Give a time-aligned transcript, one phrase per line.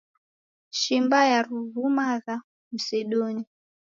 [0.79, 2.35] Shimba yarurumagha
[2.73, 3.45] msidunyi